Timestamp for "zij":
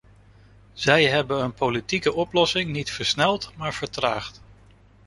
0.73-1.05